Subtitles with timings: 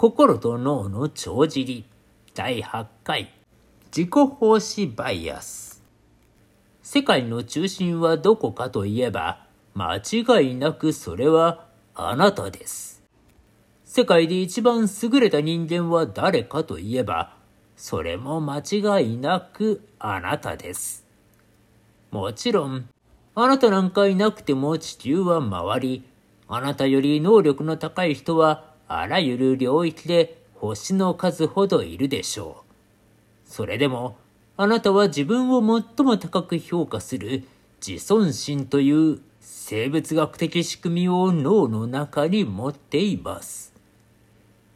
[0.00, 1.84] 心と脳の帳尻
[2.32, 3.34] 第8回
[3.94, 5.82] 自己奉仕バイアス
[6.80, 9.44] 世界の中心はどこかといえば
[9.74, 13.02] 間違いなくそれはあなたです。
[13.84, 17.36] 世界で一番優れた人間は誰かといえば
[17.76, 21.04] それも間違いなくあなたです。
[22.10, 22.88] もちろん
[23.34, 26.04] あなたなんかいなくても地球は回り
[26.48, 32.64] あなたより能力の高い人はあらゆる領域で星の数ほどいるでしょ
[33.46, 33.48] う。
[33.48, 34.16] それでも、
[34.56, 37.44] あなたは自分を最も高く評価する
[37.86, 43.72] 自尊心という生物学的仕組みを脳の中に持っています。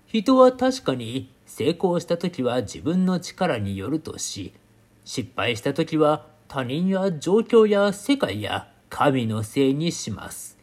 [0.06, 4.52] 人は確かに成功した時は自分の力によるとし、
[5.04, 10.56] 失敗した時は他人や状況や世界や神のせいにします。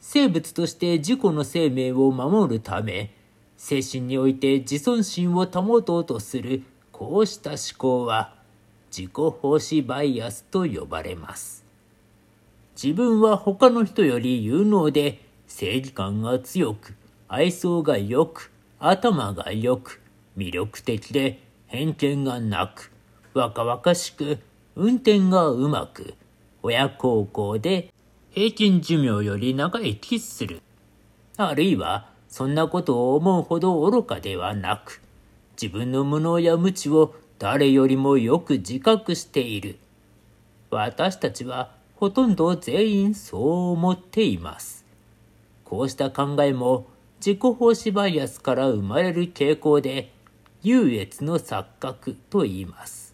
[0.00, 3.14] 生物として自己の生命を守るため、
[3.56, 8.34] 精神において自尊心を保とうとするこうした思考は
[8.90, 11.64] 自己奉仕バイアスと呼ばれます。
[12.82, 16.94] 自分は他の人より有能で正義感が強く、
[17.28, 20.00] 愛想が良く、頭が良く、
[20.36, 22.90] 魅力的で偏見がなく、
[23.34, 24.38] 若々しく、
[24.76, 26.14] 運転がうまく、
[26.62, 27.92] 親孝行で
[28.32, 30.62] 平均寿命より長生きする。
[31.36, 35.02] あるいは、そんなことを思うほど愚かではなく、
[35.60, 39.78] 自分の無能や無知を誰よりもよく自覚している。
[40.70, 44.84] 私たちはほとんど全員そう思っています。
[45.64, 46.86] こうした考えも
[47.18, 50.12] 自己奉仕バイアスから生まれる傾向で、
[50.62, 53.12] 優越の錯覚と言います。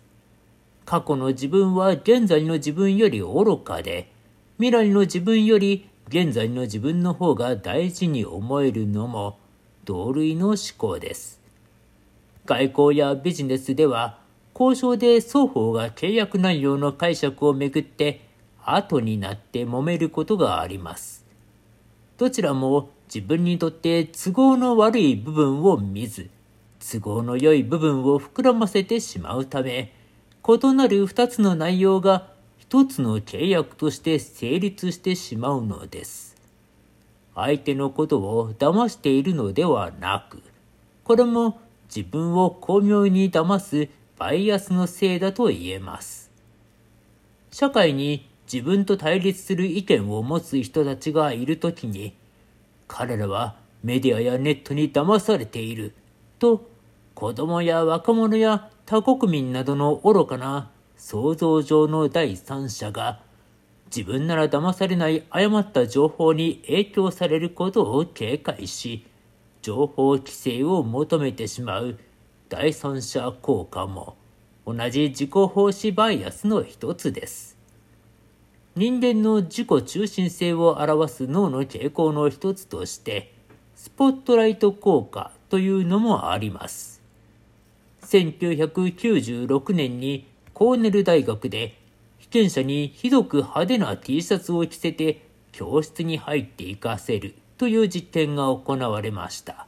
[0.84, 4.12] 過去の自分は現在の自分より愚かで、
[4.58, 9.38] 未来の自分より現在の自分の方が大事に思えるのも
[9.84, 11.42] 同類の思考です。
[12.46, 14.18] 外交やビジネスでは
[14.58, 18.22] 交渉で双方が契約内容の解釈をめぐって
[18.64, 21.26] 後になって揉めることがあります。
[22.16, 26.30] どちらも自分にとって都合の悪い部分を見ず、
[26.80, 29.92] 都合の良い部分を膨らませてしまうため、
[30.48, 32.34] 異なる二つの内容が
[32.68, 36.36] 一つの契約として成立してしまうのです。
[37.34, 40.42] 相手のことを騙しているのではなく、
[41.04, 41.60] これも
[41.94, 43.88] 自分を巧妙に騙す
[44.18, 46.32] バイアスのせいだと言えます。
[47.52, 52.14] 社会に自分と対立する意見を持つ人たちがいるときに、
[52.88, 53.54] 彼らは
[53.84, 55.94] メディアやネットに騙されている
[56.40, 56.68] と
[57.14, 63.20] 子供や若者や他国民などの愚かな想像上の第三者が
[63.86, 69.06] 自分なら騙されない誤った情報に影響されることを警戒し、
[69.62, 71.98] 情報規制を求めてしまう
[72.48, 74.16] 第三者効果も
[74.66, 77.56] 同じ自己奉仕バイアスの一つです。
[78.74, 83.32] 人間の自己中心性を表す脳の傾向の一つとして、
[83.74, 87.02] スポットライト効果というのもあります。
[88.02, 91.76] 1996年にコーネル大学で
[92.16, 95.20] 被験者にひどく派手な T シャツを着せて
[95.52, 99.66] 教室に入っていかせるという実験が行われました。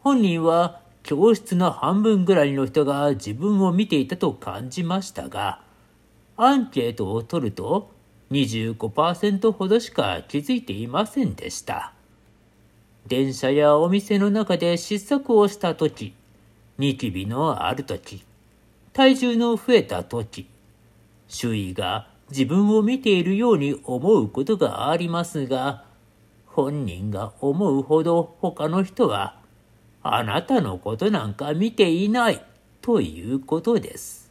[0.00, 5.62] 本人は教室の半分ぐらいの人が自分を見ていたと感じましたが、
[6.36, 7.90] アンケートを取ると
[8.30, 11.94] 25%ほどしか気づいていませんでした。
[13.06, 16.12] 電車やお店の中で失策をした時、
[16.76, 18.27] ニキビのある時、
[18.98, 20.48] 体重の増えた時、
[21.28, 25.84] 周囲が自分を見ているように思うことがありますが、
[26.46, 29.38] 本人が思うほど他の人は、
[30.02, 32.44] あなたのことなんか見ていない
[32.82, 34.27] ということです。